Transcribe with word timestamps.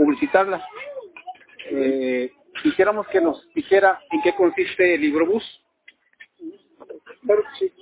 publicitarla. 0.00 0.64
Eh, 1.70 2.32
quisiéramos 2.62 3.06
que 3.08 3.20
nos 3.20 3.46
dijera 3.54 4.00
en 4.10 4.22
qué 4.22 4.34
consiste 4.34 4.94
el 4.94 5.02
librobús. 5.02 5.44
Claro 7.22 7.42
que 7.42 7.68
sí. 7.68 7.72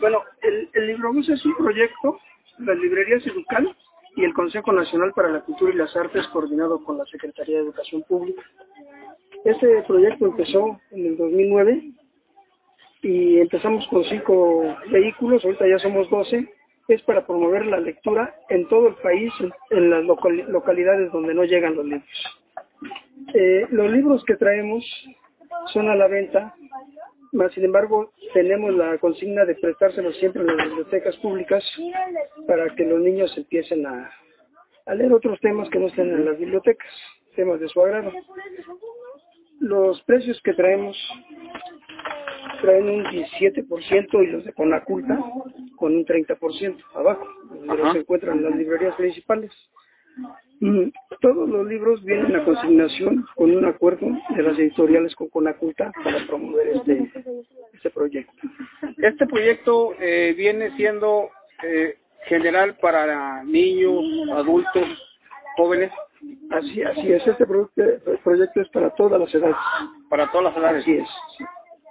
Bueno, 0.00 0.22
el, 0.42 0.68
el 0.74 0.86
Librobús 0.88 1.28
es 1.28 1.44
un 1.46 1.56
proyecto 1.56 2.18
de 2.58 2.66
las 2.66 2.76
librerías 2.76 3.26
Educal 3.26 3.74
y 4.16 4.24
el 4.24 4.34
Consejo 4.34 4.72
Nacional 4.72 5.12
para 5.14 5.30
la 5.30 5.40
Cultura 5.40 5.72
y 5.72 5.76
las 5.76 5.96
Artes 5.96 6.26
coordinado 6.28 6.84
con 6.84 6.98
la 6.98 7.06
Secretaría 7.06 7.56
de 7.56 7.62
Educación 7.62 8.02
Pública. 8.02 8.42
Este 9.44 9.82
proyecto 9.84 10.26
empezó 10.26 10.80
en 10.90 11.06
el 11.06 11.16
2009 11.16 11.92
y 13.02 13.38
empezamos 13.38 13.86
con 13.88 14.04
cinco 14.04 14.76
vehículos, 14.90 15.44
ahorita 15.44 15.66
ya 15.66 15.78
somos 15.78 16.10
12, 16.10 16.48
es 16.94 17.02
para 17.02 17.26
promover 17.26 17.66
la 17.66 17.78
lectura 17.80 18.34
en 18.48 18.68
todo 18.68 18.88
el 18.88 18.94
país, 18.96 19.32
en, 19.70 19.90
las 19.90 20.04
local- 20.04 20.44
localidades 20.48 21.10
donde 21.12 21.34
no 21.34 21.44
llegan 21.44 21.74
los 21.76 21.84
libros. 21.84 22.40
Eh, 23.34 23.66
los 23.70 23.90
libros 23.90 24.24
que 24.24 24.36
traemos 24.36 24.84
son 25.72 25.88
a 25.88 25.94
la 25.94 26.08
venta, 26.08 26.54
mas 27.32 27.52
sin 27.52 27.64
embargo 27.64 28.12
tenemos 28.34 28.74
la 28.74 28.98
consigna 28.98 29.44
de 29.44 29.54
prestárselos 29.54 30.16
siempre 30.18 30.42
en 30.42 30.56
las 30.56 30.66
bibliotecas 30.68 31.16
públicas 31.18 31.64
para 32.46 32.74
que 32.74 32.84
los 32.84 33.00
niños 33.00 33.36
empiecen 33.38 33.86
a, 33.86 34.10
a 34.86 34.94
leer 34.94 35.12
otros 35.12 35.38
temas 35.40 35.68
que 35.70 35.78
no 35.78 35.86
estén 35.86 36.10
en 36.10 36.24
las 36.24 36.38
bibliotecas, 36.38 36.90
temas 37.36 37.60
de 37.60 37.68
su 37.68 37.80
agrado. 37.80 38.10
Los 39.60 40.02
precios 40.02 40.40
que 40.42 40.54
traemos 40.54 40.96
traen 42.60 42.88
un 42.88 43.04
17% 43.04 44.22
y 44.22 44.26
los 44.26 44.44
de 44.44 44.52
Conaculta 44.52 45.18
con 45.82 45.96
un 45.96 46.06
30% 46.06 46.76
abajo, 46.94 47.26
donde 47.50 47.76
los 47.76 47.96
encuentran 47.96 48.38
en 48.38 48.44
las 48.44 48.54
librerías 48.54 48.94
principales. 48.94 49.50
Mm, 50.60 50.90
Todos 51.20 51.48
los 51.48 51.66
libros 51.66 52.04
vienen 52.04 52.36
a 52.36 52.44
consignación 52.44 53.26
con 53.34 53.50
un 53.50 53.64
acuerdo 53.64 54.06
de 54.36 54.42
las 54.44 54.56
editoriales 54.60 55.16
con 55.16 55.28
Conaculta 55.28 55.90
para 56.04 56.24
promover 56.28 56.68
este, 56.68 57.10
este 57.72 57.90
proyecto. 57.90 58.32
Este 58.98 59.26
proyecto 59.26 59.94
eh, 59.98 60.32
viene 60.36 60.70
siendo 60.76 61.30
eh, 61.64 61.96
general 62.26 62.76
para 62.80 63.42
niños, 63.42 64.04
adultos, 64.34 64.86
jóvenes, 65.56 65.90
Así, 66.50 66.80
así 66.84 67.12
es, 67.12 67.26
este 67.26 67.44
proyecto 67.44 68.60
es 68.60 68.68
para 68.68 68.90
todas 68.90 69.18
las 69.18 69.34
edades. 69.34 69.56
para 70.08 70.30
todas 70.30 70.44
las 70.44 70.56
edades. 70.56 70.82
Así 70.82 70.92
es. 70.92 71.08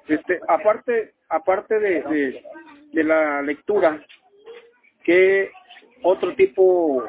Este, 0.07 0.39
aparte, 0.47 1.13
aparte 1.27 1.77
de, 1.77 2.01
de, 2.03 2.43
de 2.91 3.03
la 3.03 3.41
lectura, 3.41 4.05
¿qué 5.03 5.51
otro 6.03 6.35
tipo 6.35 7.03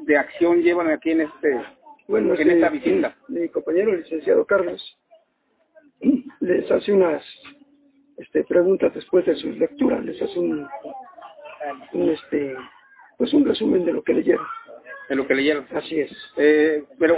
de 0.00 0.16
acción 0.16 0.62
llevan 0.62 0.90
aquí 0.90 1.10
en 1.10 1.22
este 1.22 1.60
Bueno, 2.08 2.34
en 2.34 2.40
este, 2.40 2.54
esta 2.54 2.68
visita? 2.68 3.16
mi 3.28 3.48
compañero, 3.48 3.92
el 3.92 4.00
licenciado 4.00 4.44
Carlos, 4.44 4.98
les 6.40 6.70
hace 6.70 6.92
unas 6.92 7.22
este, 8.16 8.44
preguntas 8.44 8.92
después 8.94 9.24
de 9.26 9.36
sus 9.36 9.56
lecturas, 9.56 10.04
les 10.04 10.20
hace 10.20 10.38
un, 10.38 10.66
un, 11.92 12.08
este, 12.10 12.54
pues 13.16 13.32
un 13.32 13.44
resumen 13.44 13.84
de 13.84 13.92
lo 13.92 14.02
que 14.02 14.14
leyeron. 14.14 14.46
de 15.08 15.16
lo 15.16 15.26
que 15.26 15.34
leyeron? 15.34 15.66
Así 15.74 16.00
es. 16.00 16.10
Eh, 16.36 16.84
pero, 16.98 17.16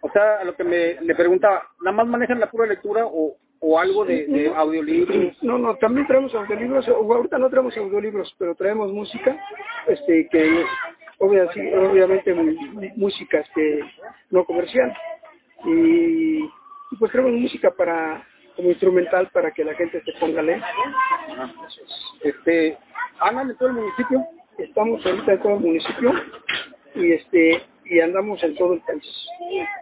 o 0.00 0.10
sea, 0.10 0.40
a 0.40 0.44
lo 0.44 0.54
que 0.54 0.64
me 0.64 1.00
le 1.00 1.14
preguntaba, 1.14 1.68
¿nada 1.80 1.96
más 1.96 2.06
manejan 2.06 2.40
la 2.40 2.50
pura 2.50 2.66
lectura 2.66 3.02
o, 3.04 3.36
o 3.66 3.78
algo 3.78 4.04
de, 4.04 4.26
de 4.26 4.48
audiolibros? 4.54 5.42
No, 5.42 5.58
no, 5.58 5.76
también 5.76 6.06
traemos 6.06 6.34
audiolibros, 6.34 6.88
o 6.88 7.14
ahorita 7.14 7.38
no 7.38 7.48
traemos 7.50 7.76
audiolibros, 7.78 8.34
pero 8.38 8.54
traemos 8.54 8.92
música, 8.92 9.38
este, 9.88 10.28
que 10.30 10.64
obviamente 11.18 12.34
mu- 12.34 12.90
música 12.96 13.40
este, 13.40 13.80
no 14.30 14.44
comercial. 14.44 14.92
Y, 15.64 16.44
y 16.44 16.96
pues 16.98 17.12
traemos 17.12 17.32
música 17.40 17.70
para 17.70 18.26
como 18.56 18.68
instrumental 18.70 19.30
para 19.32 19.50
que 19.52 19.64
la 19.64 19.74
gente 19.74 20.02
se 20.04 20.12
ponga 20.20 20.40
a 20.40 20.44
leer. 20.44 20.62
Este, 22.22 22.78
¿Andan 23.20 23.50
en 23.50 23.56
todo 23.56 23.68
el 23.70 23.74
municipio? 23.76 24.24
Estamos 24.58 25.04
ahorita 25.06 25.32
en 25.32 25.42
todo 25.42 25.54
el 25.54 25.60
municipio 25.60 26.12
y 26.96 27.12
este 27.12 27.62
y 27.86 28.00
andamos 28.00 28.42
en 28.42 28.54
todo 28.56 28.74
el 28.74 28.80
país. 28.80 29.02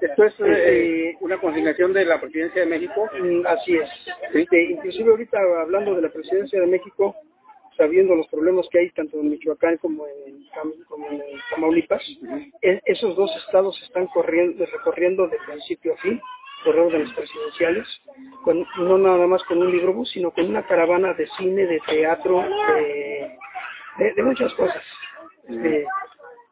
Esto 0.01 0.25
es 0.25 0.35
eh, 0.45 1.17
una 1.21 1.39
consignación 1.39 1.93
de 1.93 2.05
la 2.05 2.21
Presidencia 2.21 2.63
de 2.63 2.67
México. 2.69 3.09
Así 3.47 3.77
es. 3.77 3.89
Este, 4.35 4.63
inclusive 4.65 5.11
ahorita 5.11 5.39
hablando 5.63 5.95
de 5.95 6.03
la 6.03 6.09
presidencia 6.11 6.61
de 6.61 6.67
México, 6.67 7.15
sabiendo 7.77 8.15
los 8.15 8.27
problemas 8.29 8.69
que 8.71 8.81
hay 8.81 8.91
tanto 8.91 9.19
en 9.21 9.31
Michoacán 9.31 9.77
como 9.79 10.07
en, 10.07 10.45
como 10.89 11.07
en 11.09 11.23
Tamaulipas, 11.51 12.03
e- 12.61 12.81
esos 12.85 13.17
dos 13.17 13.31
estados 13.47 13.81
están 13.83 14.07
corriendo, 14.09 14.67
recorriendo 14.67 15.27
de 15.29 15.39
principio 15.47 15.95
a 15.95 15.97
fin 15.99 16.21
por 16.65 16.79
órdenes 16.79 17.11
presidenciales, 17.15 17.87
con, 18.45 18.65
no 18.79 18.99
nada 18.99 19.27
más 19.27 19.43
con 19.45 19.59
un 19.59 19.73
librobús, 19.73 20.11
sino 20.11 20.31
con 20.31 20.45
una 20.47 20.65
caravana 20.67 21.13
de 21.15 21.27
cine, 21.39 21.67
de 21.67 21.81
teatro, 21.89 22.41
de, 22.77 23.37
de- 23.99 24.13
de 24.15 24.23
muchas 24.23 24.53
cosas. 24.55 24.83
Este, 25.49 25.87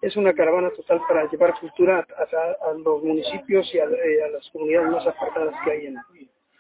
es 0.03 0.17
una 0.17 0.33
caravana 0.33 0.71
total 0.71 1.01
para 1.09 1.31
llevar 1.31 1.55
cultura 1.61 2.07
a, 2.17 2.23
a- 2.23 2.71
a 2.71 2.75
los 2.75 3.03
municipios 3.03 3.73
y 3.75 3.79
a, 3.79 3.85
eh, 3.85 4.23
a 4.25 4.29
las 4.29 4.49
comunidades 4.51 4.91
más 4.91 5.07
apartadas 5.07 5.55
que 5.65 5.71
hay 5.73 5.87
en, 5.87 5.97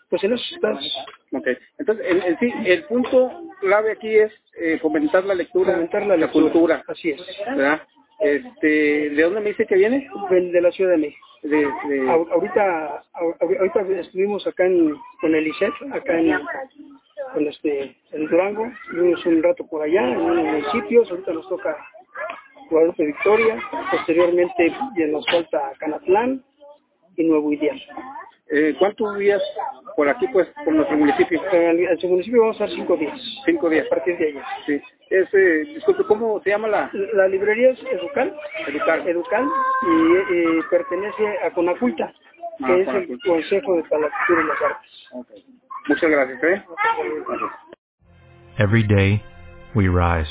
pues 0.08 0.22
en 0.24 0.32
esos 0.34 0.52
estados. 0.52 0.98
Ok. 1.32 1.46
Entonces, 1.78 2.06
en, 2.08 2.22
en 2.22 2.38
sí, 2.38 2.52
el 2.66 2.84
punto 2.84 3.30
clave 3.60 3.92
aquí 3.92 4.14
es 4.16 4.32
eh, 4.58 4.78
fomentar 4.82 5.24
la 5.24 5.34
lectura, 5.34 5.72
Fomentar 5.72 6.04
la 6.06 6.16
lectura. 6.16 6.42
cultura. 6.50 6.84
Así 6.88 7.10
es. 7.10 7.20
¿verdad? 7.46 7.82
Este, 8.20 9.10
¿De 9.10 9.22
dónde 9.22 9.40
me 9.40 9.48
dice 9.50 9.66
que 9.66 9.76
viene? 9.76 10.06
De, 10.30 10.60
la 10.60 10.70
Ciudad 10.72 10.90
de 10.90 10.96
México. 10.98 11.26
De, 11.42 11.56
de- 11.56 12.02
Ahor- 12.02 12.30
Ahorita, 12.32 13.02
ahor- 13.14 13.36
ahorita 13.40 13.80
estuvimos 14.00 14.46
acá 14.46 14.66
en, 14.66 14.94
con 15.22 15.34
el 15.34 15.46
ICEF, 15.46 15.72
acá 15.92 16.18
en, 16.20 16.38
con 17.32 17.46
este, 17.46 17.96
en 18.12 18.26
Durango, 18.26 18.66
estuvimos 18.84 19.24
un 19.24 19.42
rato 19.42 19.66
por 19.66 19.80
allá, 19.82 20.02
en 20.12 20.18
unos 20.20 20.44
municipios, 20.44 21.10
ahorita 21.10 21.32
nos 21.32 21.48
toca 21.48 21.76
Guadalupe 22.70 23.04
Victoria, 23.06 23.58
posteriormente 23.90 24.72
nos 25.08 25.26
falta 25.26 25.72
Canatlán 25.78 26.42
y 27.16 27.24
Nuevo 27.24 27.52
Ideal. 27.52 27.80
eh, 28.52 28.74
¿Cuántos 28.78 29.18
días 29.18 29.42
por 29.96 30.08
aquí, 30.08 30.26
pues, 30.32 30.48
por 30.64 30.72
nuestro 30.74 30.96
municipio? 30.96 31.40
En, 31.52 31.78
en 31.80 31.98
su 31.98 32.08
municipio 32.08 32.40
vamos 32.42 32.60
a 32.60 32.64
estar 32.64 32.76
cinco 32.78 32.96
días, 32.96 33.20
Cinco 33.44 33.68
días. 33.68 33.86
a 33.86 33.90
partir 33.90 34.16
de 34.18 34.28
allá. 34.28 34.44
Sí. 34.66 34.80
Es, 35.10 35.28
eh, 35.34 35.64
disculpe, 35.74 36.04
¿cómo 36.04 36.40
se 36.42 36.50
llama 36.50 36.68
la 36.68 36.90
La 37.14 37.26
librería 37.28 37.70
es 37.70 37.80
Educal, 37.92 38.34
Educar? 38.68 39.08
Educal 39.08 39.44
y 39.82 40.34
eh, 40.34 40.60
pertenece 40.70 41.24
a 41.44 41.50
Conaculta, 41.50 42.12
que 42.58 42.64
Ah, 42.64 42.76
es 42.76 42.88
el. 42.88 43.18
Consejo 43.26 43.74
de 43.76 43.82
para 43.84 44.02
la 44.02 44.10
Cultura 44.10 44.42
y 44.42 44.46
las 44.48 44.62
Artes. 44.62 45.44
Muchas 45.88 46.10
gracias, 46.10 46.42
¿eh? 46.44 46.64
Gracias. 47.26 47.50
Every 48.58 48.82
day, 48.86 49.20
we 49.74 49.88
rise, 49.88 50.30